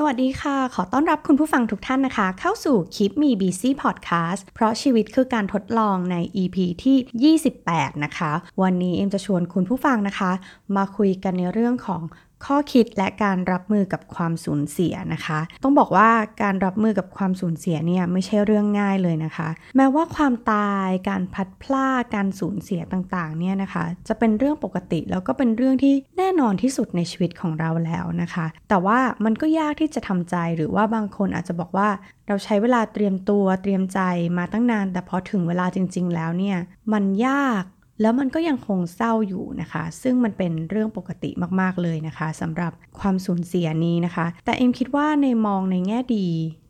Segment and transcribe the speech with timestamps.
[0.00, 10.30] สวัสดีค่ะ ขอต้อนรับคุณผู้ฟังทุกท่านนะคะ เข้าสู่ Keep Me Busy Podcast เพราะชีวิตคือการทดลองใน EP ที่ 28 นะคะ วันนี้เอ็มจะชวนคุณผู้ฟังนะคะ
[10.76, 12.02] มาคุยกันในเรื่องของ
[12.46, 16.10] ข้อคิดและการรับมือกับความสูญเสียนะคะ ต้องบอกว่า
[16.42, 31.88] การรับมือกับความสูญเสียเนี่ยไม่ใช่เรื่องง่ายเลยนะคะ แม้ว่าความตายการพัดพลาดการสูญเสียต่างๆเนี่ยนะคะ จะเป็นเรื่องปกติแล้วก็เป็นเรื่องที่แน่นอนที่สุดในชีวิตของเราแล้วนะคะ แต่ว่ามันก็ยากที่จะทำใจหรือว่าบางคนอาจจะบอกว่า
[32.28, 34.00] เราใช้เวลาเตรียมตัวเตรียมใจ
[34.38, 36.58] มาตั้งนาน แต่พอถึงเวลาจริง ๆ แล้วเนี่ย
[36.92, 37.62] มันยาก
[38.00, 41.30] แล้วมันก็ยังคงเศร้าอยู่นะคะ ซึ่งมันเป็นเรื่องปกติ
[41.60, 46.28] มากๆเลยนะคะสำหรับความสูญเสียนี้นะคะ แต่เอ็มคิดว่าในมองในแง่ดี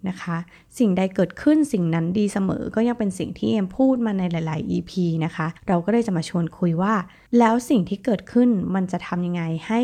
[0.09, 0.37] นะคะ
[0.79, 4.93] สิ่งใดเกิดขึ้นสิ่งนั้นดีเสมอก็ยังเป็นสิ่งที่เอ็มพูดมาในหลาย ๆ EP
[5.25, 6.95] นะคะ เราก็เลยจะมาชวนคุยว่า
[7.39, 9.81] แล้วสิ่งที่เกิดขึ้นมันจะทำยังไงให้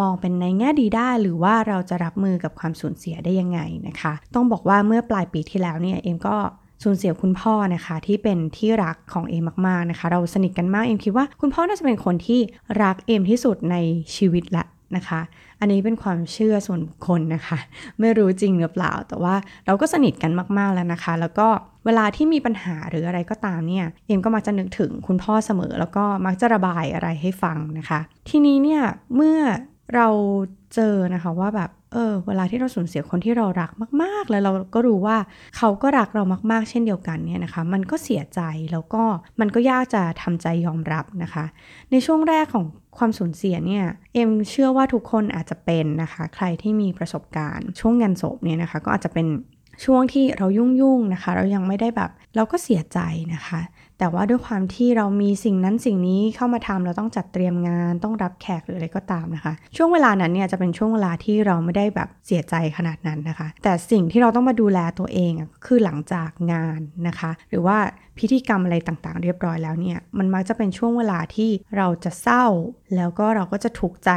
[0.00, 6.36] มองเป็นในแง่ดีได้ หรือว่าเราจะรับมือกับความสูญเสียได้ยังไงนะคะ ต้องบอกว่าเมื่อปลายปีที่แล้วเนี่ยเอ็มก็
[6.82, 12.40] สูญเสียคุณพ่อนะคะที่เป็นที่รักของเอมมากๆนะคะ เราสนิทกันมากเอมคิดว่าคุณพ่อน่าจะเป็นคนที่
[12.82, 13.76] รักเอมที่สุดใน
[14.16, 14.64] ชีวิตละ
[14.96, 15.20] นะคะ
[15.60, 17.58] อันนี้เป็นความเชื่อส่วนบุคคลนะคะ
[18.00, 19.34] ไม่รู้จริงหรือเปล่า แต่ว่า
[19.66, 21.48] เราก็สนิทกันมากๆแล้วนะคะ แล้วก็
[21.86, 28.82] เวลาที่มีปัญหาหรืออะไรก็ตามเนี่ย เอมก็มักจะนึกถึงคุณพ่อเสมอ แล้วก็มักจะระบายอะไรให้ฟังนะคะ ทีนี้เนี่ย
[29.16, 29.38] เมื่อ
[29.94, 30.08] เรา
[30.74, 33.70] เจอนะคะว่าแบบเออเวลาที่เราสูญเสียคนที่เรารัก
[34.02, 35.16] มาก ๆ แล้วเราก็รู้ว่า
[35.56, 38.40] เขาก็รักเรามาก ๆ เช่นเดียวกันเนี่ยนะคะมันก็เสียใจ
[38.72, 39.02] แล้วก็
[39.40, 41.44] มันก็ยากจะทำใจยอมรับนะคะ
[41.90, 42.66] ในช่วงแรกของ
[42.98, 49.26] ความสูญเสียเนี่ยเอ็มเชื่อว่าทุกคนอาจจะเป็นนะคะ ใครที่มีประสบการณ์ ช่วงงานศพเนี่ยนะคะก็อาจจะเป็น
[49.84, 52.98] ช่วงที่เรายุ่งๆนะคะ เรายังไม่ได้แบบเราก็เสียใจ
[53.34, 53.60] นะคะ
[53.98, 65.32] แต่ว่าด้วยความที่เรามีสิ่งนั้นสิ่งนี้เข้ามาทำเราต้องจัดเตรียมงานต้องรับแขกหรืออะไรก็ตามนะคะ ช่วงเวลานั้นเนี่ยจะเป็นช่วงเวลาที่เราไม่ได้แบบเสียใจขนาดนั้นนะคะ แต่สิ่งที่เราต้องมาดูแลตัวเอง
[65.66, 67.78] คือหลังจากงานนะคะ หรือว่า
[68.18, 72.46] พิธีกรรมอะไรต่างๆ เรียบร้อยแล้วเนี่ยมันมักจะเป็นช่วงเวลาที่เราจะเศร้า
[72.96, 74.10] แล้วก็เราก็จะถูกใจ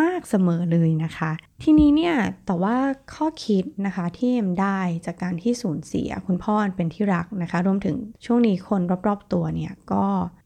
[0.00, 1.30] มาก ๆเสมอเลยนะคะ
[1.62, 2.14] ทีนี้เนี่ย
[2.46, 2.76] แต่ว่า
[3.14, 10.04] ข้อคิดนะคะที่เอ็มได้จากการที่สูญเสียคุณพ่อเป็นที่รักนะคะ รวมถึงช่วงนี้คนรอบอบตัวเนี่ยก็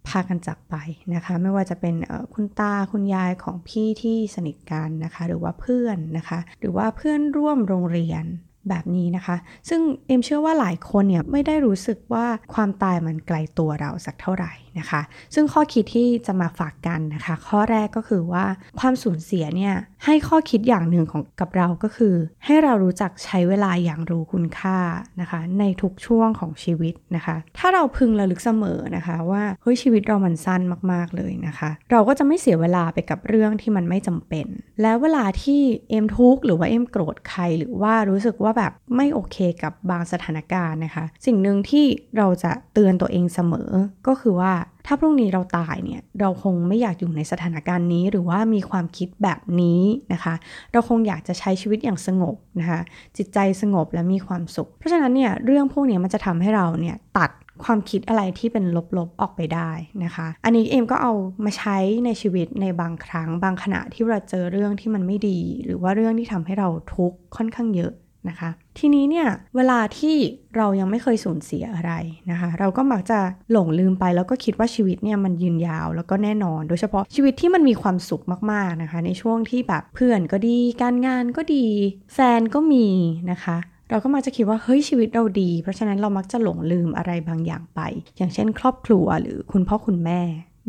[0.09, 0.75] พากันจากไป
[1.15, 1.95] นะคะ ไม่ว่าจะเป็น
[2.35, 8.25] คุณตาคุณยายของพี่ที่สนิทกันนะคะ หรือว่าเพื่อนนะคะ หรือว่าเพื่อนร่วมโรงเรียน
[8.69, 9.37] แบบนี้นะคะ
[9.69, 15.03] ซึ่งเอ็มเชื่อว่าหลายคนเนี่ยไม่ได้รู้สึกว่าความตายมันไกลตัวเราสักเท่าไหร่ นะคะ
[15.35, 18.45] ซึ่งข้อคิดที่จะมาฝากกันนะคะ ข้อแรกก็คือว่า
[18.81, 19.75] ความสูญเสียเนี่ย
[20.05, 24.79] ให้ข้อคิดอย่างหนึ่งของกับเราก็คือ ให้เรารู้จักใช้เวลาอย่างรู้คุณค่า
[25.21, 30.63] นะคะ ในทุกช่วงของชีวิตนะคะ ถ้าเราพึงระลึกเสมอนะคะว่าเฮ้ยชีวิตเรามันสั้น
[30.93, 34.47] มากๆเลยนะคะ เราก็จะไม่เสียเวลาไปกับเรื่องที่มันไม่จำเป็น
[34.83, 43.71] แล้วเวลาที่เอ็มทุกข์หรือว่าเอ็มโกรธใครหรือว่ารู้สึกว่าแบบไม่โอเคกับบางสถานการณ์นะคะ สิ่งหนึ่งที่เราจะเตือนตัวเองเสมอ
[44.07, 44.53] ก็คือว่า
[44.87, 49.83] ถ้าพรุ่งนี้เราตายเนี่ยเราคงไม่อยากอยู่ในสถานการณ์นี้ หรือว่ามีความคิดแบบนี้
[50.13, 50.35] นะคะ
[50.73, 52.81] เราคงอยากจะใช้ชีวิตอย่างสงบนะคะ
[53.17, 57.31] จิตใจสงบและมีความสุข เพราะฉะนั้นเนี่ยเรื่องพวกนี้มันจะทำให้เราเนี่ยตัด
[57.65, 58.65] ความคิดอะไรที่เป็น
[58.99, 59.71] ลบๆออกไปได้
[60.05, 61.13] นะคะ อันนี้เอมก็เอา
[61.45, 67.93] มาใช้ในชีวิตในบางครั้ง บางขณะที่เราเจอเรื่องที่มันไม่ดี หรือว่าเรื่องที่ทำให้เราทุกข์ค่อนข้างเยอะ
[68.29, 70.17] นะคะ ทีนี้เนี่ยเวลาที่
[70.57, 71.93] เรายังไม่เคยสูญเสียอะไร
[72.31, 73.19] นะคะ เราก็มักจะ
[73.53, 81.67] หลงลืมไปแล้วก็คิดว่าชีวิตเนี่ยมันยืนยาวแล้วก็แน่นอน โดยเฉพาะชีวิตที่มันมีความสุขมากๆนะคะ ในช่วงที่แบบเพื่อนก็ดี การงานก็ดี
[82.15, 82.87] แฟนก็มี
[83.31, 83.59] นะคะ
[83.91, 87.81] เราก็มักจะคิดว่าเฮ้ยชีวิตเราดี เพราะฉะนั้นเรามักจะหลงลืมอะไรบางอย่างไป
[88.17, 90.21] อย่างเช่น ครอบครัวหรือคุณพ่อคุณแม่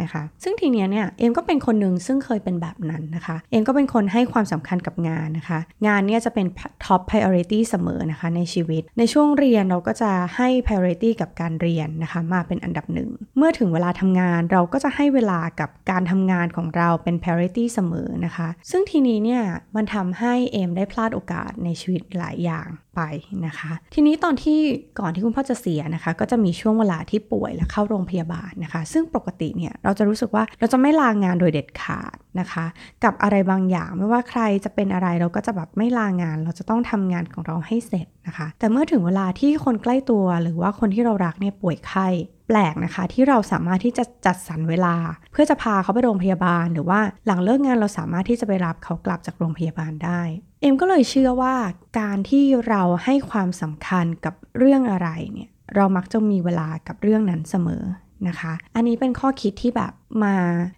[0.01, 6.47] นะคะ ซึ่งทีเนี้ยเนี่ยเอมก็เป็นคนหนึ่งซึ่งเคยเป็นแบบนั้นนะคะ เอมก็เป็นคนให้ความสำคัญกับงานนะคะ งานเนี่ยจะเป็น
[6.85, 19.43] top priority เสมอนะคะในชีวิต ในช่วงเรียนเราก็จะให้ priority กับการเรียนนะคะ มาเป็นอันดับหนึ่ง เมื่อถึงเวลาทำงานเราก็จะให้เวลากับการทำงานของเราเป็น priority เสมอนะคะ ซึ่งทีนี้เนี่ย
[19.75, 23.01] มันทำให้เอมได้พลาดโอกาสในชีวิตหลายอย่างไป
[23.45, 24.59] นะคะ ทีนี้ตอนที่
[24.99, 32.65] ก่อนที่คุณพ่อจะเสียนะคะ ก็จะมีช่วงเวลาที่ป่วยและเข้าโรงพยาบาลนะคะ ซึ่งปกติเนี่ยเราจะรู้สึกว่าเราจะไม่ลางานโดยเด็ดขาดนะคะ
[33.03, 42.07] กับอะไรบางอย่างไม่ว่าใครจะเป็นอะไรเราก็จะแบบไม่ลางาน เราจะต้องทำงานของเราให้เสร็จนะคะ แต่เมื่อถึงเวลาที่คนใกล้ตัวหรือว่าคนที่เรารักเนี่ยป่วยไข้
[42.47, 44.95] แปลกนะคะ ที่เราสามารถที่จะจัดสรรเวลา
[45.31, 50.21] เพื่อจะพาเขาไปโรงพยาบาล หรือว่าหลังเลิกงานเราสามารถที่จะไปรับเขากลับจากโรงพยาบาลได้
[50.61, 51.55] เอ็มก็เลยเชื่อว่า
[51.99, 57.83] การที่เราให้ความสำคัญกับเรื่องอะไรเนี่ยเรามักจะมีเวลากับเรื่องนั้นเสมอ
[58.29, 59.91] นะคะ อันนี้เป็นข้อคิดที่แบบ
[60.23, 60.35] มา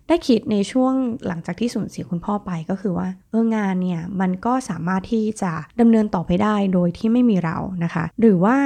[0.07, 0.93] ได้คิดในช่วง
[1.27, 8.57] หลังจากที่สูญเสียคุณพ่อไปก็คือว่าเอองานเนี่ยมันก็สามารถที่จะดำเนินต่อไปได้โดยที่ไม่มีเรานะคะ หรือว่า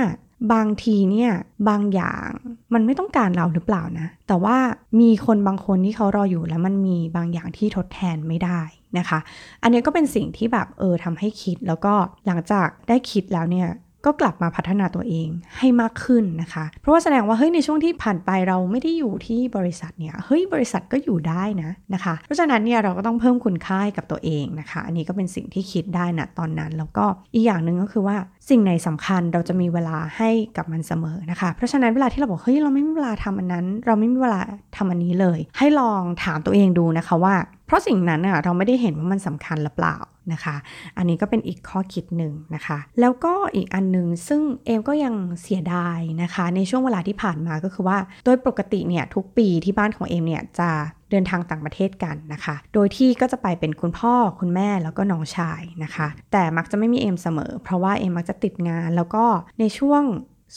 [0.53, 1.31] บางทีเนี่ย
[1.69, 2.27] บางอย่าง
[2.73, 4.57] มันไม่ต้องการเราหรือเปล่านะ แต่ว่า
[4.99, 8.61] มีคนบางคนที่เขารออยู่แล้วมันมีบางอย่างที่ทดแทนไม่ได้
[8.97, 9.19] นะคะ
[9.63, 11.93] อันนี้ก็เป็นสิ่งที่แบบเออทำให้คิดแล้วก็
[12.25, 13.67] หลังจากได้คิดแล้วเนี่ย
[14.05, 28.17] ก็กลับมาพัฒนาตัวเองให้มากขึ้นนะคะ เพราะว่าแสดงว่าเฮ้ยในช่วงที่ผ่านไปเราไม่ได้อยู่ที่บริษัทเนี่ยเฮ้ยบริษัทก็อยู่ได้นะนะคะ เพราะฉะนั้นเนี่ยเราก็ต้องเพิ่มคุณค่ากับตัวเองนะคะ อันนี้ก็เป็นสิ่งที่คิดได้นะตอนนั้นแล้วก็อีกอย่างหนึ่งก็คือว่า
[28.49, 34.41] สิ่งไหนสำคัญเราจะมีเวลาให้กับมันเสมอนะคะ เพราะฉะนั้นเวลาที่เราบอกเฮ้ยเราไม่มีเวลาทำอันนั้น เราไม่มีเวลา
[34.77, 37.35] ทำอันนี้เลย ให้ลองถามตัวเองดูนะคะว่า
[37.67, 39.95] เพราะสิ่งนั้นน่ะเราไม่ได้เห็นว่ามันสำคัญหรือเปล่า
[40.33, 40.55] นะคะ
[40.97, 50.69] อันนี้ก็เป็นอีกข้อคิดหนึ่งนะคะ แล้วก็อีกอันหนึ่งซึ่งเอมก็ยังเสียดายนะคะ ในช่วงเวลาที่ผ่านมาก็คือว่า โดยปกติเนี่ยทุกปีที่บ้านของเอมเนี่ยจะ
[51.11, 59.25] เดินทางต่างประเทศกันนะคะ โดยที่ก็จะไปเป็นคุณพ่อคุณแม่แล้วก็น้องชายนะคะ แต่มักจะไม่มีเอมเสมอ เพราะว่าเอมมักจะติดงานแล้วก็
[59.59, 60.03] ในช่วง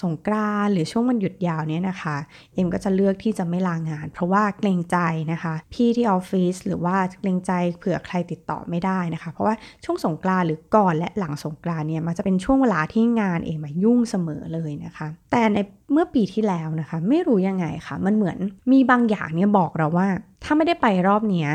[0.03, 2.17] สงกรานหรือช่วงวันหยุดยาวเนี้ยนะคะ
[2.55, 4.97] เอ็มก็จะเลือกที่จะไม่ลางาน เพราะว่าเกรงใจ
[5.33, 9.55] นะคะ พี่ที่ออฟฟิศหรือว่าเกรงใจเผื่อใครติดต่อไม่ได้นะคะ เพราะว่า
[9.85, 15.59] ช่วงสงกรานหรือก่อนและหลังสงกรานเนี่ยมันจะเป็นช่วงเวลาที่งานเองมายุ่งเสมอเลยนะคะ แต่ใน
[15.93, 18.39] เมื่อปีที่แล้วนะคะ ไม่รู้ยังไงค่ะ มันเหมือน
[18.73, 20.09] มีบางอย่างเนี่ยบอกเราว่า
[20.45, 21.51] ถ้าไม่ได้ไปรอบเนี้ย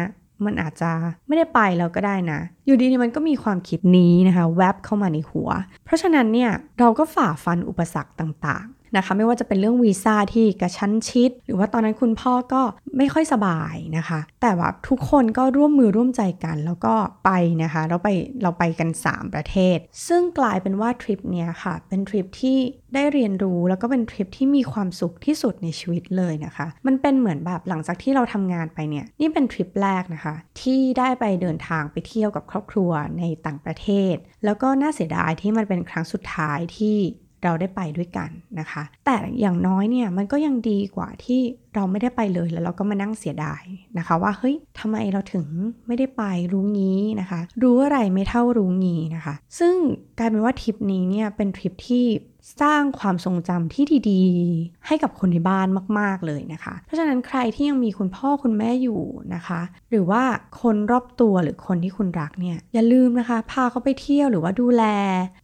[0.45, 0.91] มันอาจจะ
[1.27, 5.49] ไม่ได้ไปแล้วก็ได้นะ อยู่ดีๆมันก็มีความคิดนี้นะคะ แวบเข้ามาในหัว
[5.85, 12.61] เพราะฉะนั้นเนี่ยเราก็ฝ่าฟันอุปสรรคต่าง นะคะไม่ว่าจะเป็นเรื่องวีซ่าที่กระชั้นชิด หรือว่าตอนนั้นคุณพ่อก็
[12.97, 16.93] ไม่ค่อยสบายนะคะ แต่ว่าทุกคนก็ร่วมมือร่วมใจกันแล้วก็
[17.25, 17.29] ไป
[17.63, 18.09] นะคะเราไป
[18.41, 22.57] เราไปกัน 3 ประเทศ ซึ่งกลายเป็นว่าทริปเนี้ยค่ะ เป็นทริปที่
[22.93, 36.97] ได้เรียนรู้แล้วก็เป็นทริปที่มีความสุขที่สุดในชีวิตเลยนะคะ มันเป็นเหมือนแบบหลังจากที่เราทำงานไปเนี่ยนี่เป็นทริปแรกนะคะ ที่ได้ไปเดินทางไปเที่ยวกับครอบครัวในต่างประเทศ แล้วก็น่าเสียดายที่มันเป็นครั้งสุดท้ายที่
[37.43, 38.29] เราได้ไปด้วยกัน
[38.59, 41.41] นะคะ แต่อย่างน้อยเนี่ยมันก็ยังดีกว่าที่
[41.75, 43.63] เราไม่ได้ไปเลยแล้วเราก็มานั่งเสียดาย
[43.97, 45.47] นะคะ ว่าเฮ้ยทำไมเราถึง
[45.87, 46.23] ไม่ได้ไป
[46.53, 49.75] รู้งี้นะคะ รู้อะไรไม่เท่ารู้งี้นะคะ ซึ่ง
[50.17, 52.05] กลายเป็นว่าทริปนี้เนี่ยเป็นทริปที่
[52.61, 55.67] สร้างความทรงจำที่ดีๆ ให้กับคนในบ้าน
[55.99, 59.01] มาก ๆเลยนะคะ เพราะฉะนั้นใครที่ยังมีคุณพ่อคุณแม่อยู่
[59.33, 60.23] นะคะ หรือว่า
[60.61, 64.83] คนรอบตัวหรือคนที่คุณรักเนี่ยอย่าลืมนะคะ พาเขาไปเที่ยวหรือว่าดูแล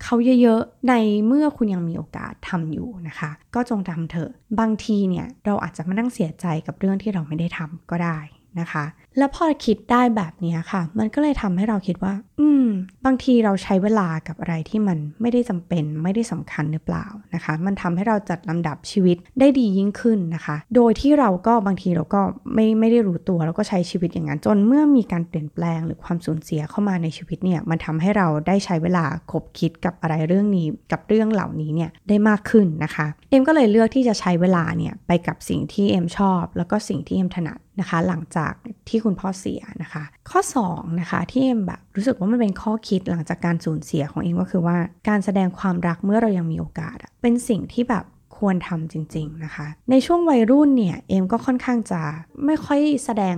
[0.03, 0.93] เขาเยอะๆ ใน
[1.27, 8.19] เมื่อคุณยังมีโอกาสทำอยู่นะคะ ก็จงทำเถอะบางทีเนี่ยเราอาจจะมานั่งเสียใจกับเรื่องที่เราไม่ได้ทำก็ได้
[8.59, 8.85] นะคะ
[9.17, 12.65] แล้วพอคิดได้แบบนี้ค่ะ มันก็เลยทำให้เราคิดว่า อืม
[13.05, 22.21] บางทีเราใช้เวลากับอะไรที่มันไม่ได้จำเป็นไม่ได้สำคัญหรือเปล่านะคะ มันทำให้เราจัดลำดับชีวิตได้ดียิ่งขึ้นนะคะ โดยที่เราก็บางทีเราก็
[22.53, 38.53] ไม่ไม่ได้รู้ตัวแล้วก็ใช้ชีวิตอย่างนั้น จนเมื่อมีการเปลี่ยนแปลงหรือความสูญเสียเข้ามาในชีวิตเนี่ย มันทำให้เราได้ใช้เวลาคบคิดกับอะไรเรื่องนี้กับเรื่องเหล่านี้เนี่ยได้มากขึ้นนะคะ เอ็มก็เลยเลือกที่จะใช้เวลาเนี่ยไปกับสิ่งที่เอ็มชอบ แล้วก็สิ่งที่เอ็มถนัด นะคะ หลังจาก
[38.89, 40.39] ที่คุณพ่อเสียนะคะ ข้อ
[40.69, 44.77] 2นะคะที่เอ็มแบบรู้สึกว่ามันเป็นข้อคิดหลังจากการสูญเสียของเอ็มก็คือว่า
[45.09, 48.05] การแสดงความรักเมื่อเรายังมีโอกาสเป็นสิ่งที่แบบ
[48.37, 52.01] ควรทำจริง ๆ นะคะ ในช่วงวัยรุ่นเนี่ย เอ็มก็ค่อนข้างจะ
[52.45, 53.35] ไม่ค่อยแสดง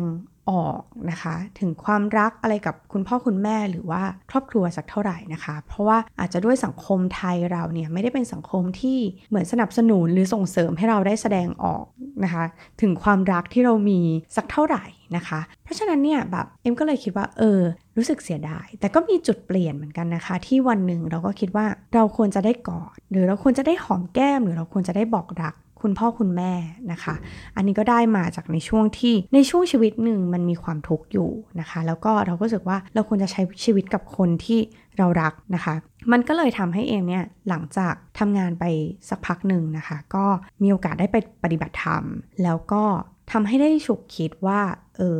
[0.49, 11.85] ออกนะคะ ถึงความรักอะไรกับคุณพ่อคุณแม่หรือว่าครอบครัวสักเท่าไหร่นะคะ เพราะว่าอาจจะด้วยสังคมไทยเราเนี่ยไม่ได้เป็นสังคมที่เหมือนสนับสนุนหรือส่งเสริมให้เราได้แสดงออก
[12.23, 12.45] นะคะ
[12.81, 13.99] ถึงความรักที่เรามี
[14.35, 17.59] สักเท่าไหร่นะคะ เพราะฉะนั้นเนี่ยแบบเอ็มก็เลยคิดว่าเออ
[17.97, 26.53] รู้สึกเสียดาย แต่ก็มีจุดเปลี่ยนเหมือนกันนะคะ ที่วันหนึ่งเราก็คิดว่าเราควรจะได้กอด หรือเราควรจะได้หอมแก้ม หรือเราควรจะได้บอกรัก คุณพ่อคุณแม่
[26.91, 27.15] นะคะ
[27.55, 31.29] อันนี้ก็ได้มาจากในช่วงที่ในช่วงชีวิตหนึ่งมันมีความทุกข์อยู่
[31.59, 34.59] นะคะ แล้วก็เราก็รู้สึกว่าเราควรจะใช้ชีวิตกับคนที่
[34.97, 35.73] เรารักนะคะ
[36.11, 38.65] มันก็เลยทำให้เองเนี่ยหลังจากทำงานไป
[39.09, 40.25] สักพักหนึ่งนะคะ ก็
[40.61, 42.03] มีโอกาสได้ไปปฏิบัติธรรม
[42.43, 42.83] แล้วก็
[43.31, 44.61] ทำให้ได้ฉุกคิดว่า
[44.97, 45.19] เออ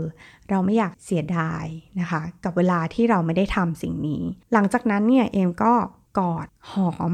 [0.50, 1.66] เราไม่อยากเสียดาย
[2.00, 5.74] นะคะ กับเวลาที่เราไม่ได้ทำสิ่งนี้ หลังจากนั้นเนี่ยเอมก็
[6.20, 7.12] กอดหอม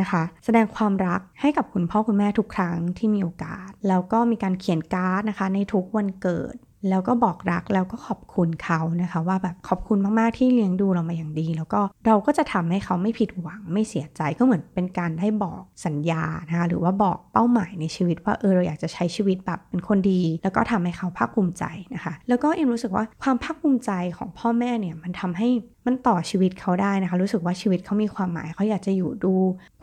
[0.00, 6.54] นะคะ แสดงความรักให้กับคุณพ่อคุณแม่ทุกครั้งที่มีโอกาส แล้วก็มีการเขียนการ์ดนะคะ ในทุกวันเกิด
[6.88, 25.48] แล้วก็บอกรักแล้วก็ขอบคุณเขานะคะว่าแบบขอบคุณมากๆที่เลี้ยงดูเรามาอย่างดี แล้วก็เราก็จะทำให้เขาไม่ผิดหวังไม่เสียใจก็เหมือนเป็นการได้บอกสัญญานะคะหรือว่าบอกเป้าหมายในชีวิตว่าเออเราอยากจะใช้ชีวิตแบบเป็นคนดี แล้วก็ทำให้เขาภาคภูมิใจนะคะ แล้วก็เอ็มรู้สึกว่าความภาคภูมิใจของพ่อแม่เนี่ยมันทำให้
[25.86, 29.34] มันต่อชีวิตเขาได้นะคะ รู้สึกว่าชีวิตเขามีความหมายเขาอยากจะอยู่ดู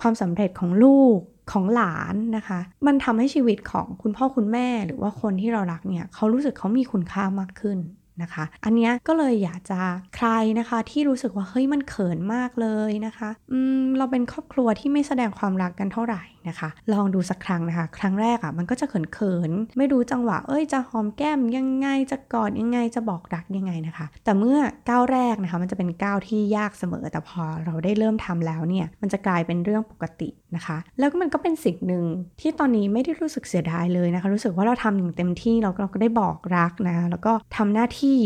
[0.02, 1.20] ความสำเร็จของลูก
[1.52, 7.78] ของหลานนะคะ มันทำให้ชีวิตของคุณพ่อคุณแม่ หรือว่าคนที่เรารักเนี่ยเขารู้สึกเขามีคุณค่ามากขึ้น
[8.22, 9.80] นะคะ อันนี้ก็เลยอยากจะ
[10.16, 24.58] ใครนะคะที่รู้สึกว่าเฮ้ยมันเขินมากเลยนะคะ อืมเราเป็นครอบครัวที่ไม่แสดงความรักกันเท่าไหร่ นะคะ ลองดูสักครั้งนะคะ ครั้งแรกอะ่ะมันก็จะเขินๆไม่รู้จังหวะเอ้ยจะหอมแก้มยังไงจะกอดยังไงจะบอกรักยังไงนะคะ แต่เมื่อ
[24.90, 32.06] ก้าวแรกนะคะ มันจะเป็นก้าวที่ยากเสมอแต่พอเราได้เริ่มทำแล้วเนี่ยมันจะกลายเป็นเรื่องปกตินะคะ แล้วก็มันก็เป็นสิ่งหนึ่ง
[32.42, 38.20] ที่ตอนนี้ไม่ได้รู้สึกเสียดายเลยนะคะ รู้สึกว่าเราทำอย่างเต็มที่เราเราก็ได้บอกรักนะแล้วก็ทำหน้าที่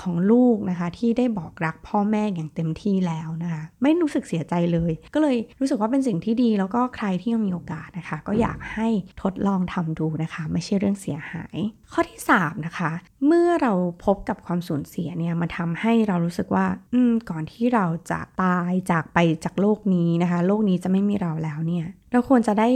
[0.00, 8.88] ของลูกนะคะ ที่ได้บอกรักพ่อแม่อย่างเต็มที่แล้วนะคะ ไม่รู้สึกเสียใจเลย ก็เลยรู้สึกว่าเป็นสิ่งที่ดี แล้วก็ใครที่ยังมีโอกาสนะคะ ก็อยากให้
[9.22, 11.56] ทดลองทำดูนะคะ ไม่ใช่เรื่องเสียหาย
[11.92, 12.90] ข้อที่ 3 นะคะ
[13.26, 13.72] เมื่อเรา
[14.04, 22.68] พบกับความสูญเสียเนี่ยมันทาให้เรารู้สึกว่า อืมก่อนที่เราจะตายจากไปจากโลกนี้นะคะ โลกนี้จะไม่มีเราแล้วเนี่ยเราควรจะได้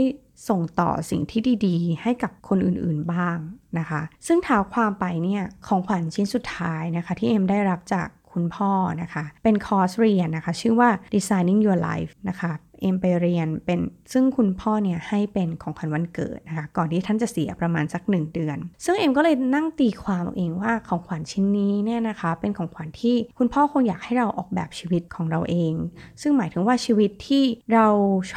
[0.47, 3.37] ส่งต่อสิ่งที่ดีๆ ให้กับคนอื่นๆบ้าง
[3.79, 12.51] นะคะ ซึ่งท้าความไปเนี่ยของขวัญชิ้นสุดท้ายนะคะ ที่เอ็มได้รับจากคุณพ่อนะคะ เป็นคอร์สเรียนนะคะ ชื่อว่า Designing Your Life นะคะ
[12.81, 13.79] เอ็มไปเรียนเป็น
[14.13, 25.73] ซึ่งคุณพ่อเนี่ยให้เป็นของขวัญวันเกิดนะคะก่อนที่ท่านจะเสียประมาณสักหนึ่งเดือน ซึ่งเอ็มก็เลยนั่งตีความเองว่าของขวัญชิ้นนี้เนี่ยนะคะเป็นของขวัญที่คุณพ่อคงอยากให้เราออกแบบชีวิตของเราเอง
[26.21, 27.43] ซึ่งหมายถึงว่าชีวิตที่
[27.73, 27.87] เรา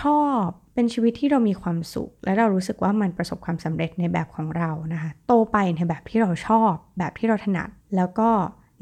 [0.01, 0.45] ชอบ
[0.75, 8.29] เป็นชีวิตที่เรามีความสุข และเรารู้สึกว่ามันประสบความสำเร็จในแบบของเรานะคะโตไปในแบบที่เราชอบ แบบที่เราถนัด แล้วก็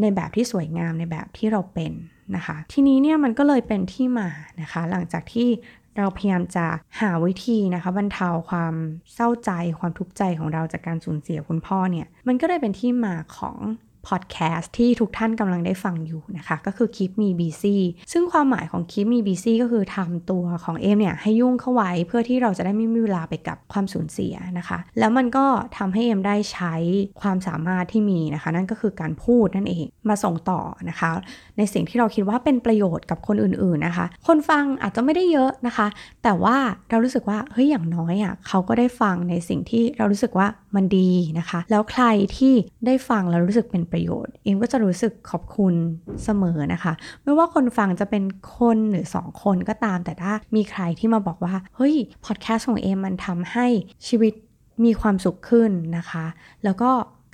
[0.01, 1.93] ในแบบที่สวยงามในแบบที่เราเป็น
[2.37, 4.29] นะคะ ทีนี้เนี่ยมันก็เลยเป็นที่มา
[4.61, 5.49] นะคะ หลังจากที่
[5.97, 6.67] เราพยายามจะ
[7.01, 8.75] หาวิธีนะคะบรรเทาความ
[9.15, 13.57] เศร้าใจความทุกข์ใจของเราจากการสูญเสียคุณพ่อเนี่ย มันก็ได้เป็นที่มาของ
[14.07, 17.77] พอดแคสต์ที่ทุกท่านกำลังได้ฟังอยู่นะคะ ก็คือ Keep Me Busy
[18.13, 25.47] ซึ่งความหมายของ Keep Me Busy ก็คือทำตัวของเอมเนี่ย ให้ยุ่งเข้าไว้เพื่อที่เราจะได้ไม่มีเวลาไปกับความสูญเสียนะคะ แล้วมันก็
[25.79, 26.75] ทำให้เอมได้ใช้
[27.21, 31.11] ความสามารถที่มีนะคะ นั่นก็คือการพูดนั่นเองมาส่งต่อนะคะ
[31.59, 35.87] ในสิ่งที่เราคิดว่าเป็นประโยชน์กับคนอื่นๆนะคะ คนฟังอาจจะไม่ได้เยอะนะคะ
[36.23, 36.57] แต่ว่า
[36.91, 42.05] เรารู้สึกว่าเฮ้ยอย่างน้อยอะ่ะเขาก็ได้ฟังในสิ่งที่เรารู้สึกว่ามันดีนะคะ แล้วใคร
[42.37, 42.55] ที่
[42.87, 45.75] ได้ฟังแล้วรู้สึกเป็นประโยชน์ เอมก็จะรู้สึกขอบคุณ
[46.25, 48.25] เสมอนะคะ ไม่ว่าคนฟังจะเป็น
[48.57, 51.95] คนหรือสองคนก็ตาม แต่ถ้ามีใครที่มาบอกว่า เฮ้ย
[52.25, 53.67] พอดแคสต์ของเอมมันทำให้
[54.07, 54.33] ชีวิต
[54.85, 56.27] มีความสุขขึ้นนะคะ
[56.65, 56.91] แล้วก็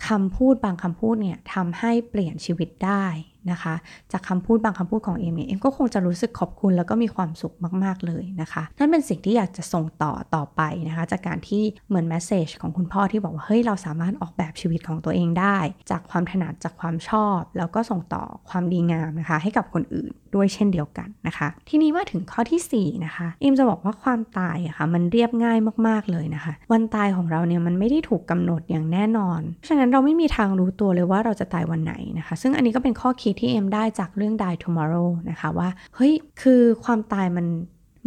[0.09, 3.05] คำพูดบางคำพูดเนี่ยทำให้เปลี่ยนชีวิตได้
[3.51, 3.75] นะคะ
[4.13, 15.59] จากคำพูดบางคำพูดของเอมเนี่ยเอมก็คงจะรู้สึกขอบคุณแล้วก็มีความสุขมากๆเลยนะคะ นั่นเป็นสิ่งที่อยากจะส่งต่อต่อไปนะคะ จากการที่เหมือนแมสเซจของคุณพ่อที่บอกว่าเฮ้ยเราสามารถออกแบบชีวิตของตัวเองได้
[15.91, 36.13] จากความถนัดจากความชอบ แล้วก็ส่งต่อความดีงามนะคะ ให้กับคนอื่นด้วยเช่นเดียวกันนะคะ ทีนี้มาถึงข้อที่4นะคะเอมจะบอกว่าความตายอะคะ่ะมันเรียบง่ายมากๆเลยนะคะ วันตายของเราเนี่ยมันไม่ได้ถูกกำหนดอย่างแน่นอน ฉะนั้นเราไม่มีทางรู้ตัวเลยว่าเราจะตายวันไหนนะคะ ซึ่งอันนี้ก็เป็นข้อคิดที่เอ็มได้จากเรื่อง Die Tomorrow นะคะว่า เฮ้ย
[36.43, 37.47] คือความตายมัน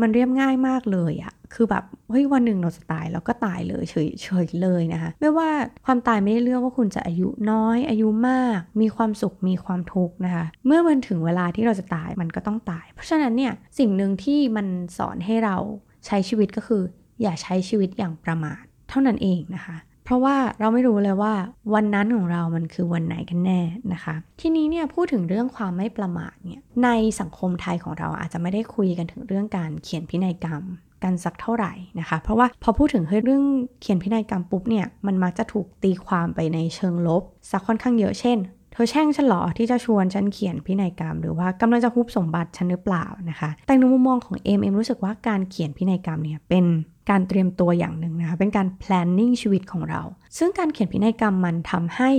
[0.01, 5.49] มันเรียบง่ายมากเลยอะคือแบบ เฮ้ย วันหนึ่งเราจะตายเราก็ตายเลยเฉยเฉยเลยนะคะ ไม่ว่า
[5.85, 14.67] ความตายไม่ได้เลือกว่าคุณจะอายุน้อย อายุมาก มีความสุขมีความทุกข์นะคะ เมื่อมันถึงเวลาที่เราจะตายมันก็ต้องตาย เพราะฉะนั้นเนี่ยสิ่งหนึ่งที่มัน
[14.97, 15.57] สอนให้เรา
[16.05, 16.81] ใช้ชีวิตก็คือ
[17.21, 19.77] อย่าใช้ชีวิตอย่างประมาทเท่านั้นเองนะคะ
[20.07, 21.33] เพราะว่าเราไม่รู้เลยว่า
[21.73, 23.61] วันนั้นของเรามันคือวันไหนกันแน่
[23.93, 30.63] นะคะ ทีนี้เนี่ยพูดถึงเรื่องความไม่ประมาทเนี่ยในสังคมไทยของเราอาจจะไม่ได้คุยกันถึงเรื่องการเขียนพินัยกรรม
[31.03, 33.43] กันสักเท่าไหร่นะคะ เพราะว่าพอพูดถึงเรื่อง
[33.81, 38.37] เขียนพินัยกรรมปุ๊บเนี่ยมันมักจะถูกตีความไปในเชิงลบสักค่อนข้างเยอะเช่น
[38.73, 46.65] เธอแช่งฉันหรอที่จะชวนฉันเขียนพินัยกรรม หรือว่ากำลังจะฮุบสมบัติฉันหรือเปล่านะคะ แต่ในมุมมองของเอ็มเอ็มรู้สึกว่าการเขียนพินัยกรรมเนี่ยเป็น
[47.09, 50.01] การเตรียมตัวอย่างหนึ่งนะคะ เป็นการ planning ชีวิตของเรา
[50.37, 52.11] ซึ่งการเขียนพินัยกรรมมันทำให้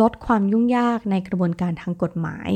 [0.00, 2.50] ลดความยุ่งยากในกระบวนการทางกฎหมาย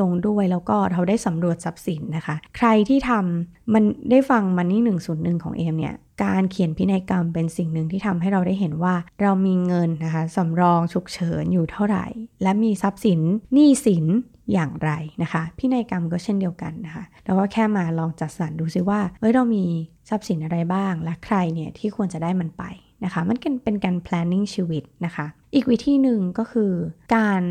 [0.00, 5.94] ลงด้วยแล้วก็เราได้สำรวจทรัพย์สินนะคะ ใครที่ทำมันได้ฟังมันนี่หนึ่งศูนย์หนึ่งของเอมเนี่ย
[6.24, 12.06] การเขียนพินัยกรรมเป็นสิ่งหนึ่งที่ทำให้เราได้เห็นว่าเรามีเงินนะคะสำรองฉุกเฉินอยู่เท่าไหร่
[12.42, 13.20] และมีทรัพย์สิน
[13.52, 14.04] หนี้สิน
[14.52, 14.90] อย่างไร
[15.22, 19.64] นะคะพินัยกรรมก็เช่นเดียวกันนะคะแล้วก็แค่มาลองจัดสรรดูซิว่าเอ้ยเรามี
[20.08, 22.64] ทรัพย์สินอะไรบ้าง และใครเนี่ยที่ควรจะได้มันไป
[23.04, 26.72] นะคะ มันเป็นการ planning ชีวิตนะคะ อีกวิธีหนึ่งก็คือ
[27.16, 27.42] การ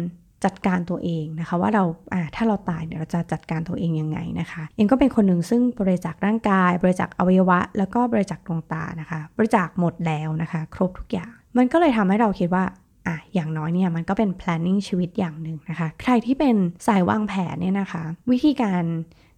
[0.45, 1.83] จัดการตัวเองนะคะว่าเรา
[2.35, 12.63] ถ้าเราตายเนี่ยเราจะจัดการตัวเองยังไงนะคะเองก็เป็นคนหนึ่งซึ่งบริจาคร่างกาย บริจาคอวัยวะ แล้วก็บริจาคดวงตานะคะ บริจาคหมดแล้วนะคะ ครบทุกอย่าง มันก็เลยทำให้เราคิดว่า
[13.07, 16.55] อะอย่างน้อยเนี่ยมันก็เป็น planning ชีวิตอย่างหนึ่งนะคะ ใครที่เป็น
[16.87, 18.83] สายวางแผนเนี่ยนะคะ วิธีการ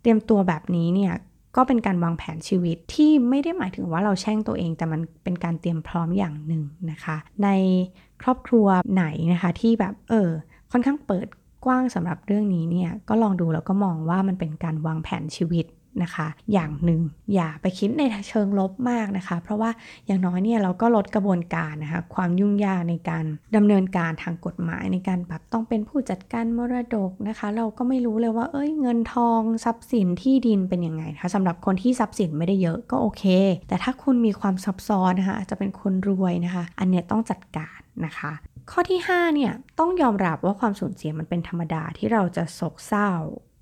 [0.02, 1.14] เตรียมตัวแบบนี้เนี่ย
[1.56, 7.50] ก็เป็นการวางแผนชีวิตที่ไม่ได้หมายถึงว่าเราแช่งตัวเอง แต่มันเป็นการเตรียมพร้อมอย่างหนึ่งนะคะ ใน
[8.22, 10.30] ครอบครัวไหนนะคะที่แบบเออ
[10.72, 11.28] ค่อนข้างเปิด
[11.66, 15.66] กว้างสำหรับเรื่องนี้เนี่ยก็ลองดูแล้วก็มองว่ามันเป็นการวางแผนชีวิต
[16.04, 17.02] นะคะ อย่างหนึ่ง
[17.34, 19.70] อย่าไปคิดในเชิงลบมากนะคะ เพราะว่า
[20.06, 33.24] อย่างน้อยเนี่ยเราก็ลดกระบวนการนะคะความยุ่งยากในการดำเนินการทางกฎหมายในการแบบต้องเป็นผู้จัดการมรดกนะคะ เราก็ไม่รู้เลยว่าเอ้ยเงินทองทรัพย์สินที่ดินเป็นยังไงคะสำหรับคนที่ทรัพย์สินไม่ได้เยอะก็โอเค
[33.68, 38.34] แต่ถ้าคุณมีความซับซ้อนนะคะอาจจะเป็นคนรวยนะคะ อันเนี้ยต้องจัดการนะคะ
[38.72, 43.12] ข้อที่ 5 เนี่ย ต้องยอมรับว่าความสูญเสียมันเป็นธรรมดาที่เราจะโศกเศร้า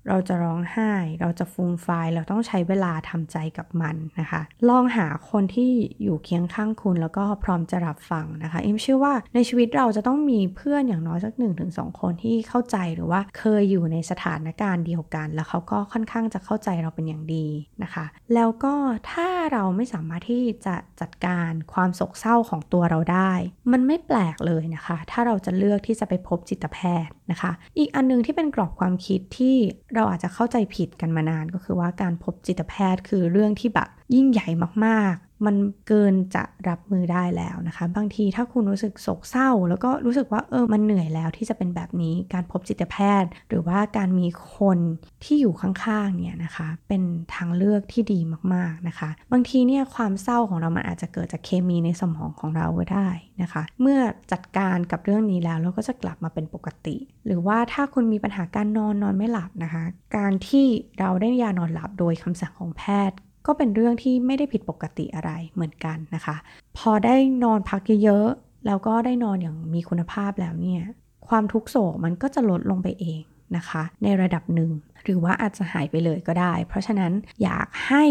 [0.08, 5.70] เราจะร้องไห้ เราจะฟูมไฟเราต้องใช้เวลาทำใจกับมันนะคะ ลองหาคนที่
[6.02, 17.46] อยู่เคียงข้างคุณแล้วก็พร้อมจะรับฟังนะคะ เอ็มเชื่อว่าในชีวิตเราจะต้องมีเพื่อนอย่างน้อยสักหนึ่งถึงสองคนที่เข้าใจหรือว่าเคยอยู่ในสถานการณ์เดียวกัน แล้วเขาก็ค่อนข้างจะเข้าใจเราเป็นอย่างดี
[17.82, 18.04] นะคะ
[18.34, 18.74] แล้วก็
[19.12, 23.32] ถ้าเราไม่สามารถที่จะจัดการความโศกเศร้าของตัวเราได้
[23.72, 29.56] มันไม่แปลกเลยนะคะ ถ้าเราจะเลือกที่จะไปพบจิตแพทย์นะคะ อีกอันนึงที่เป็นกรอบความคิดที่
[29.94, 34.48] เราอาจจะเข้าใจผิดกันมานานก็คือว่าการพบจิตแพทย์คือเรื่องที่แบบยิ่งใหญ่
[34.86, 35.14] มาก
[35.46, 35.56] มัน
[35.88, 44.78] เกินจะรับมือได้แล้วนะคะ บางทีถ้าคุณรู้สึกโศกเศร้า แล้วก็รู้สึกว่าเออมันเหนื่อยแล้วที่จะเป็นแบบนี้การพบจิตแพทย์ หรือว่าการมีคน
[45.24, 47.02] ที่อยู่ข้างๆเนี่ยนะคะเป็น
[47.34, 48.18] ทางเลือกที่ดี
[48.54, 53.08] มากๆนะคะ บางทีเนี่ยความเศร้าของเรามันอาจจะเกิดจากเคมีในสมองของเราก็ได้
[53.42, 54.00] นะคะ เมื่อ
[54.32, 56.96] จัดการกับเรื่องนี้แล้วเราก็จะกลับมาเป็นปกติ
[57.26, 59.84] หรือว่าถ้าคุณมีปัญหาการนอนนอนไม่หลับนะคะ
[60.16, 60.66] การที่
[60.98, 66.36] เราได้ยานอนหลับโดยคำสั่งของแพทย์ ก็เป็นเรื่องที่ไม่ได้ผิดปกติอะไรเหมือนกันนะคะ
[66.78, 70.82] พอได้นอนพักเยอะๆแล้วก็ได้นอนอย่างมีคุณภาพแล้วเนี่ย
[71.28, 73.22] ความทุกโศกมันก็จะลดลงไปเอง
[73.56, 74.70] นะคะ ในระดับหนึ่ง
[75.04, 78.04] หรือว่าอาจจะหายไปเลยก็ได้ เพราะฉะนั้นอยากให้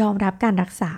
[0.00, 0.92] ยอมรับการรักษา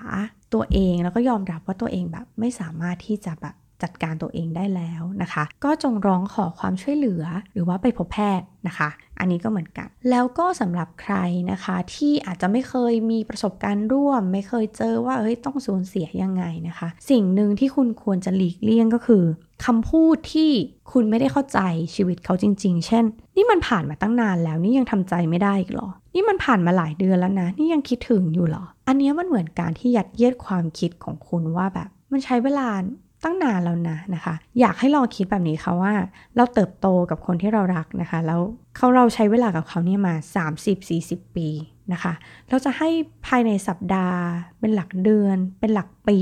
[0.55, 11.15] ตัวเองแล้วก็ยอมรับว่าตัวเองแบบไม่สามารถที่จะแบบ จัดการตัวเองได้แล้วนะคะ ก็จงร้องขอความช่วยเหลือหรือว่าไปพบแพทย์นะคะ อันนี้ก็เหมือนกัน แล้วก็สำหรับใคร
[11.51, 19.25] นะคะที่อาจจะไม่เคยมีประสบการณ์ร่วม ไม่เคยเจอว่าเฮ้ยต้องสูญเสียยังไงนะคะ สิ่งหนึ่งที่คุณควรจะหลีกเลี่ยงก็คือ
[19.67, 20.51] คำพูดที่
[20.93, 21.61] คุณไม่ได้เข้าใจ
[21.95, 23.05] ชีวิตเขาจริง ๆ เช่น
[23.37, 32.69] นี่มันผ่านมาตั้งนานแล้วนี่ยังทำใจไม่ได้อีกหรอ นี่มันผ่านมาหลายเดือนแล้วนะ นี่ยังคิดถึงอยู่หรอ อันนี้มันเหมือนการที่ยัดเยียดความคิดของคุณว่าแบบ มันใช้เวลา
[33.27, 35.93] ตั้งนานแล้วนะนะคะ อยากให้ลองคิดแบบนี้ค่ะว่า
[36.37, 38.41] เราเติบโตกับคนที่เรารักนะคะ แล้ว
[38.77, 40.15] เขาเราใช้เวลากับเขาเนี่ยมา
[40.75, 41.49] 30-40 ปี
[41.93, 42.13] นะคะ
[42.49, 42.89] เราจะให้
[43.27, 44.21] ภายในสัปดาห์
[44.61, 46.19] เป็นหลักเดือน เป็นหลักปี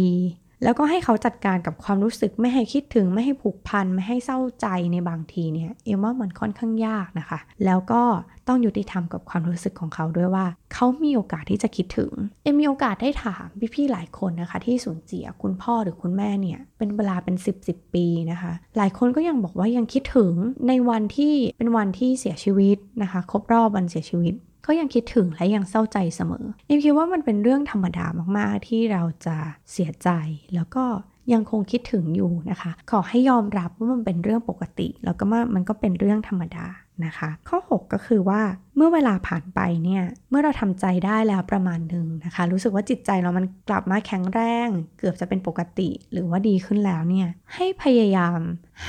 [0.65, 8.03] แล้วก็ให้เขาจัดการกับความรู้สึกไม่ให้คิดถึงไม่ให้ผูกพัน ไม่ให้เศร้าใจในบางทีเนี่ยเอ็มว่ามันค่อนข้างยากนะคะ แล้วก็
[8.49, 12.13] ต้องยุติธรรมกับความรู้สึกของเขาด้วยว่า เขามีโอกาสที่จะคิดถึง
[12.45, 20.33] เอ็มมีโอกาสได้ถามพี่ๆหลายคนนะคะ ที่สูญเสียคุณพ่อหรือคุณแม่เนี่ยเป็นเวลาเป็น 10บสปีนะคะ หลายคนก็ยังบอกว่ายังคิดถึง
[20.69, 24.35] ในวันที่เป็นวันที่เสียชีวิตนะคะ ครบรอบวันเสียชีวิต
[24.67, 29.37] ก็ยังคิดถึงและยังเศร้าใจเสมอเอมคิดว่ามันเป็นเรื่องธรรมดามากๆ ที่เราจะ
[29.73, 30.09] เสียใจ
[30.55, 30.85] แล้วก็
[31.33, 35.25] ยังคงคิดถึงอยู่นะคะ ขอให้ยอมรับว่ามันเป็นเรื่องปกติ แล้วก็
[35.55, 36.67] มันก็เป็นเรื่องธรรมดา
[37.05, 38.43] นะคะ ข้อ 6 ก็คือว่า
[38.77, 48.39] เมื่อเวลาผ่านไปเนี่ยเมื่อเราทำใจได้แล้วประมาณหนึ่งนะคะ รู้สึกว่าจิตใจเรามันกลับมาแข็งแรง เกือบจะเป็นปกติหรือว่าดีขึ้นแล้วเนี่ยให้พยายาม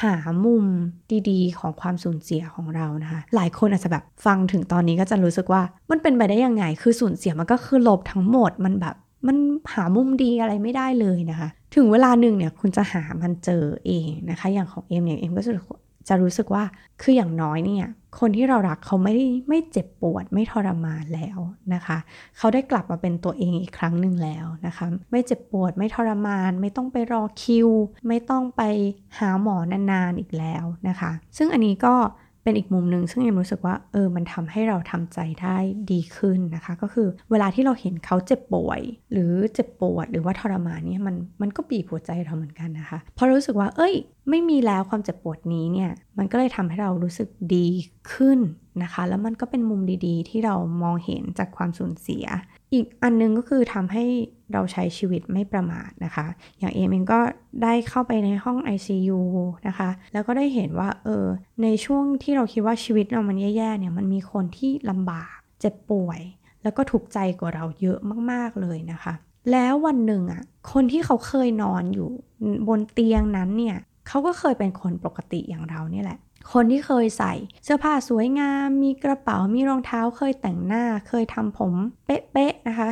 [0.01, 0.15] หา
[0.45, 0.65] มุม
[1.29, 8.95] ดีๆ ของความสูญเสียของเรานะคะหลายคนอาจจะแบบฟังถึงตอนนี้ก็จะรู้สึกว่ามันเป็นไปได้ยังไง คือสูญเสียมันก็คือลบทั้งหมดมันแบบ
[9.27, 9.37] มัน
[9.73, 15.53] หามุมดีอะไรไม่ได้เลยนะคะ ถึงเวลาหนึ่งเนี่ยคุณจะหามันเจอเองนะคะ อย่างของเอ็มเนี่ยเอ็มก็จะ
[16.07, 16.63] จะรู้สึกว่า
[17.01, 17.85] คืออย่างน้อยเนี่ย
[18.19, 21.39] คนที่เรารักเขาไม่ได้ไม่เจ็บปวดไม่ทรมานแล้ว
[21.73, 21.97] นะคะ
[22.37, 27.69] เขาได้กลับมาเป็นตัวเองอีกครั้งหนึ่งแล้วนะคะ ไม่เจ็บปวดไม่ทรมาน ไม่ต้องไปรอคิว
[28.07, 28.61] ไม่ต้องไป
[29.17, 31.95] หาหมอนานๆอีกแล้วนะคะ ซึ่งอันนี้ก็
[32.45, 35.57] เป็นอีกมุมหนึ่งซึ่งเอ็มรู้สึกว่าเออมันทำให้เราทำใจได้
[35.91, 38.81] ดีขึ้นนะคะ ก็คือเวลาที่เราเห็นเขาเจ็บป่วย
[39.11, 43.93] หรือเจ็บปวดหรือว่าทรมานเนี่ยมันมันก็บีบหัวใจเราเหมือนกันนะคะพราะรู้สึกว่า เอ้ย
[44.29, 47.67] ไม่มีแล้วความเจ็บปวดนี้เนี่ยมันก็เลยทำให้เรารู้สึกดี
[48.13, 48.39] ขึ้น
[48.83, 52.25] นะคะ แล้วมันก็เป็นมุมดีๆ ที่เรามองเห็นจากความสูญเสีย
[52.75, 54.05] อีกอันนึงก็คือทำให้
[54.53, 56.25] เราใช้ชีวิตไม่ประมาทนะคะ
[56.59, 57.19] อย่างเอมเองก็
[57.63, 59.19] ได้เข้าไปในห้อง ICU
[59.67, 61.25] นะคะ แล้วก็ได้เห็นว่าเออ
[61.63, 66.21] ในช่วงที่เราคิดว่าชีวิตเรามันแย่ๆเนี่ยมันมีคนที่ลำบากเจ็บป่วย
[66.63, 67.99] แล้วก็ถูกใจกว่าเราเยอะ
[68.31, 69.13] มากๆเลยนะคะ
[69.51, 72.07] แล้ววันหนึ่งอะคนที่เขาเคยนอนอยู่
[72.67, 76.19] บนเตียงนั้นเนี่ยเขาก็เคยเป็นคนปกติอย่างเราเนี่ยแหละ
[76.53, 81.73] คนที่เคยใส่ เสื้อผ้าสวยงาม มีกระเป๋ามีรองเท้าเคยแต่งหน้า เคยทำผม
[82.05, 82.89] เป๊ะๆนะคะ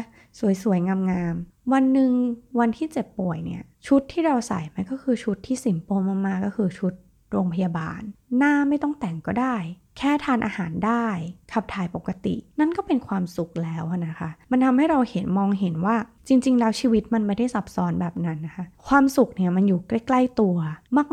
[0.64, 2.12] สวยๆงามๆวันหนึ่ง
[2.60, 5.90] วันที่เจ็บป่วยเนี่ยชุดที่เราใส่มันก็คือชุดที่สิมโป
[6.26, 6.94] มาๆก็คือชุด
[7.32, 8.02] โรงพยาบาล
[8.38, 9.56] หน้าไม่ต้องแต่งก็ได้
[9.98, 11.08] แค่ทานอาหารได้
[11.52, 15.96] ขับถ่ายปกติ นั่นก็เป็นความสุขแล้วนะคะ มันทำให้เราเห็นมองเห็นว่า
[16.28, 20.56] จริง ๆ แล้วชีวิตมันไม่ได้ซับซ้อนแบบนั้นนะคะ ความสุขเนี่ยมันอยู่ใกล้ ๆ ตัว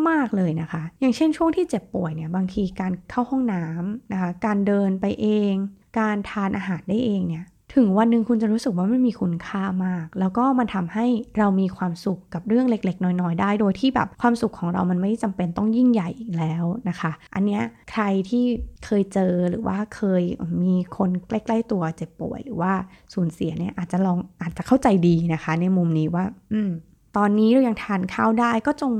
[0.08, 5.54] มาก ๆ เลยนะคะ อย่างเช่นช่วงที่เจ็บป่วยเนี่ยบางทีการเข้าห้องน้ำนะคะ การเดินไปเอง
[5.98, 11.06] การทานอาหารได้เองเนี่ย ถึงวันหนึ่งคุณจะรู้สึกว่ามันมีคุณค่ามาก แล้วก็มันทำให้
[11.38, 18.44] เรามีความสุขกับเรื่องเล็ก ๆ น้อย ๆ ได้ โดยที่แบบความสุขของเรามันไม่จำเป็นต้องยิ่งใหญ่อีกแล้วนะคะ อันเนี้ยใครที่
[18.84, 20.22] เคยเจอหรือว่าเคย
[20.62, 22.72] มีคนใกล้ ๆ ตัวเจ็บป่วยหรือว่า
[23.14, 26.70] สูญเสียเนี่ยอาจจะลองอาจจะเข้าใจดีนะคะ ในมุมนี้ว่า อืม
[27.16, 28.92] ตอนนี้เรายังทานข้าวได้ก็จง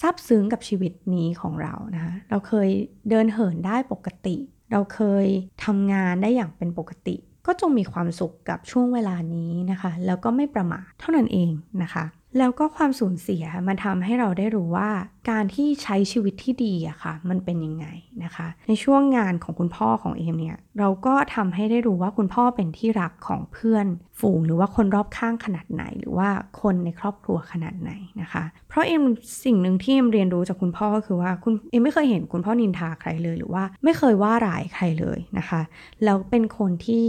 [0.00, 2.68] ซาบซึ้งกับชีวิตนี้ของเรานะคะ เราเคย
[3.10, 4.36] เดินเหินได้ปกติ
[4.72, 5.26] เราเคย
[5.64, 11.50] ทำงานได้อย่างเป็นปกติ ก็จงมีความสุขกับช่วงเวลานี้นะคะ แล้วก็ไม่ประมาทเท่านั้นเอง
[11.82, 12.04] นะคะ
[12.38, 14.90] แล้วก็ความสูญเสียมันทำให้เราได้รู้ว่า
[15.30, 17.86] การที่ใช้ชีวิตที่ดีอะค่ะ มันเป็นยังไง
[18.24, 23.86] นะคะ ในช่วงงานของคุณพ่อของเอมเนี่ย เราก็ทำให้ได้รู้ว่าคุณพ่อเป็นที่รักของเพื่อน
[24.20, 26.28] ฝูงหรือว่าคนรอบข้างขนาดไหน หรือว่า
[26.60, 29.04] คนในครอบครัวขนาดไหนนะคะ เพราะเอ็ม
[29.44, 35.60] สิ่งหนึ่งที่เอ็มเรียนรู้จากคุณพ่อก็คือว่าคุณเอ็มไม่เคยเห็นคุณพ่อนินทาใครเลยหรือว่าไม่เคยว่าร้ายใครเลยนะคะ
[36.04, 37.06] แล้วเป็นคนที่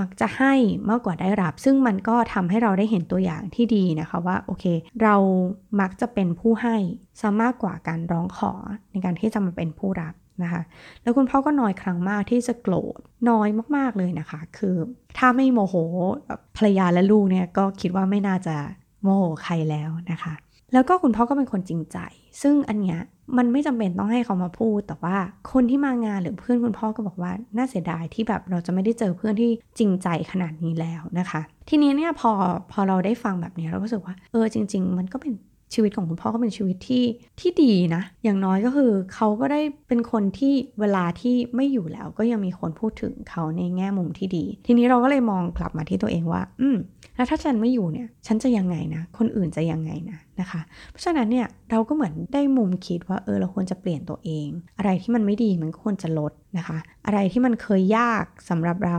[0.00, 0.54] มักจะให้
[0.90, 4.64] มากกว่าได้รับ ซึ่งมันก็ทำให้เราได้เห็นตัวอย่างที่ดีนะคะว่าโอเค
[5.02, 5.16] เรา
[5.80, 6.76] มักจะเป็นผู้ให้
[7.20, 8.52] ซะมากกว่าการร้องขอ
[8.90, 10.62] ในการที่จะมาเป็นผู้รับนะคะ
[11.02, 12.98] แล้วคุณพ่อก็น้อยครั้งมากที่จะโกรธ
[13.30, 14.76] น้อยมากๆเลยนะคะ คือ
[15.18, 15.74] ถ้าไม่โมโห
[16.56, 18.56] ภรรยาและลูกเนี่ยก็คิดว่าไม่น่าจะ
[19.02, 20.34] โมโหใครแล้วนะคะ
[20.72, 21.98] แล้วก็คุณพ่อก็เป็นคนจริงใจ
[22.42, 22.98] ซึ่งอันเนี้ย
[23.36, 25.16] มันไม่จำเป็นต้องให้เขามาพูด แต่ว่า
[25.52, 32.30] คนที่มางานหรือเพื่อนคุณพ่อก็บอกว่าน่าเสียดายที่แบบเราจะไม่ได้เจอเพื่อนที่จริงใจขนาดนี้แล้วนะคะ ทีนี้เนี่ยพอ
[32.72, 35.32] พอเราได้ฟังแบบนี้เราก็รู้สึกว่า เออจริง ๆ มันก็เป็น
[35.74, 37.04] ชีวิตของคุณพ่อก็เป็นชีวิตที่
[37.40, 46.76] ที่ดีนะ อย่างน้อยก็คือเขาก็ได้เป็นคนที่เวลาที่ไม่อยู่แล้ว ก็ยังมีคนพูดถึงเขาในแง่มุมที่ดี ทีนี้เราก็เลยมองกลับมาที่ตัวเองว่า อืม
[47.16, 58.98] แล้วถ้าฉันไม่อยู่เนี่ย ฉันจะยังไงนะ คนอื่นจะยังไงนะนะคะ เพราะฉะนั้นเนี่ยเราก็เหมือนได้มุมคิดว่าเออเราควรจะเปลี่ยนตัวเอง อะไรที่มันไม่ดีมันควรจะลดนะคะ อะไรที่มันเคยยากสำหรับเรา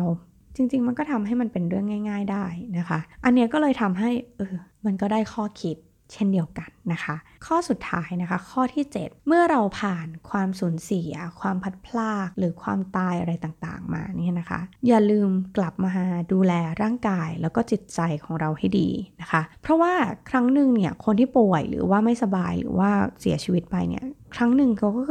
[0.55, 2.45] จริง ๆ มันก็ทำให้มันเป็นเรื่องง่าย ๆ ได้
[2.77, 4.55] นะคะ อันเนี้ยก็เลยทำให้เออ
[4.85, 5.77] มันก็ได้ข้อคิด
[6.13, 15.93] เช่นเดียวกันนะคะ ข้อสุดท้ายนะคะ ข้อที่ 7 เมื่อเราผ่านความสูญเสีย ความพัดพลากหรือความตายอะไรต่างๆ มาเนี่ยนะคะ อย่าลืมกลับมา
[16.31, 18.89] ดูแลร่างกายแล้วก็จิตใจของเราให้ดี
[19.21, 19.93] นะคะ เพราะว่า
[20.29, 22.89] ครั้งหนึ่งเนี่ยคนที่ป่วยหรือว่าไม่สบายหรือว่า
[23.21, 24.03] เสียชีวิตไปเนี่ย
[24.35, 25.01] ครั้งหนึ่งเขาก็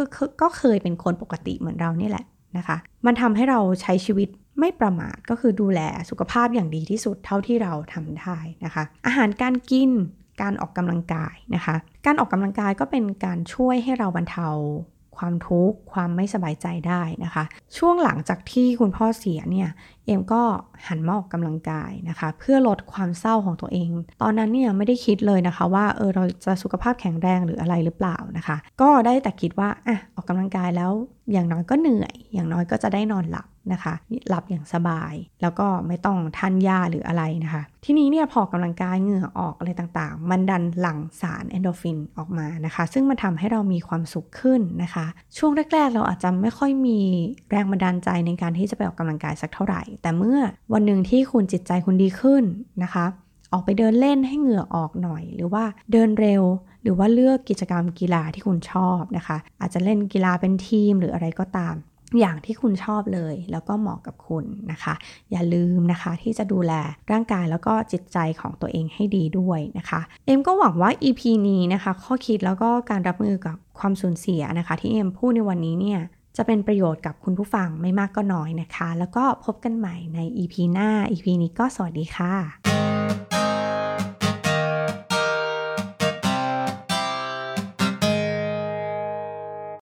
[0.43, 2.25] ก็เคยเป็นคนปกติเหมือนเรานี่แหละ
[2.57, 4.29] นะคะ มันทำให้เราใช้ชีวิต
[4.61, 5.81] ไม่ประมาทก็คือดูแล
[6.11, 9.91] สุขภาพอย่างดีที่สุดเท่าที่เราทำได้นะคะ อาหารการกิน
[10.43, 14.49] การออกกำลังกายนะคะ การออกกำลังกายก็เป็นการช่วยให้เราบรรเทา
[15.19, 17.45] ความทุกข์ความไม่สบายใจได้นะคะ
[17.79, 19.69] ช่วงหลังจากที่คุณพ่อเสียเนี่ย
[20.05, 20.43] เอมก็
[20.87, 23.91] หันมาออกกำลังกายนะคะ เพื่อลดความเศร้าของตัวเอง
[24.23, 30.93] ตอนนั้นเนี่ยไม่ได้คิดเลยนะคะ ว่าเออเราจะสุขภาพแข็งแรงหรืออะไรหรือเปล่านะคะ ก็ได้แต่คิดว่าอะออกกำลังกายแล้ว
[31.33, 33.95] อย่างน้อยก็เหนื่อย อย่างน้อยก็จะได้นอนหลับ นะคะ
[34.29, 45.07] หลับอย่างสบาย แล้วก็ไม่ต้องทานยาหรืออะไรนะคะ ทีนี้เนี่ยพอกำลังกายเหงื่อออกอะไรต่างๆ มันดันหลั่งสารเอนโดฟินออกมานะคะ ซึ่งมันทำให้เรามีความสุขขึ้นนะคะ
[45.39, 47.01] ช่วงแรกๆ เราอาจจะไม่ค่อยมี
[47.51, 50.39] แรงบันดาลใจในการที่จะไปออกกำลังกายสักเท่าไหร่ แต่เมื่อ
[50.73, 52.45] วันหนึ่งที่คุณจิตใจคุณดีขึ้น
[52.83, 53.07] นะคะ
[53.53, 56.43] ออกไปเดินเล่นให้เหงื่อออกหน่อย หรือว่าเดินเร็ว
[56.83, 61.75] หรือว่าเลือกกิจกรรมกีฬาที่คุณชอบนะคะ อาจจะเล่นกีฬาเป็นทีมหรืออะไรก็ตาม
[62.19, 64.95] อย่างที่คุณชอบเลย แล้วก็เหมาะกับคุณนะคะ
[65.31, 66.73] อย่าลืมนะคะที่จะดูแล
[67.11, 76.01] ร่างกายแล้วก็จิตใจของตัวเองให้ดีด้วยนะคะ เอ็มก็หวังว่า EP นี้นะคะ ข้อคิดแล้วก็การรับมือกับความสูญเสียนะคะ ที่เอ็มพูดในวันนี้เนี่ย
[76.37, 82.88] จะเป็นประโยชน์กับคุณผู้ฟังไม่มากก็น้อยนะคะ แล้วก็พบกันใหม่ใน EP หน้า EP นี้ก็สวัสดีค่ะ